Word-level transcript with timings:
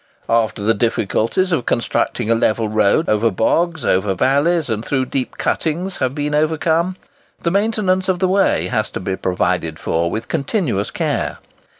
After 0.29 0.63
the 0.63 0.73
difficulties 0.73 1.51
of 1.51 1.67
constructing 1.67 2.31
a 2.31 2.33
level 2.33 2.67
road 2.67 3.07
over 3.07 3.29
bogs, 3.29 3.83
across 3.83 4.17
valleys, 4.17 4.67
and 4.67 4.83
through 4.83 5.05
deep 5.05 5.37
cuttings, 5.37 5.97
have 5.97 6.15
been 6.15 6.33
overcome, 6.33 6.95
the 7.43 7.51
maintenance 7.51 8.09
of 8.09 8.17
the 8.17 8.27
way 8.27 8.65
has 8.65 8.89
to 8.89 8.99
be 8.99 9.15
provided 9.15 9.77
for 9.77 10.09
with 10.09 10.27
continuous 10.27 10.89
care. 10.89 11.37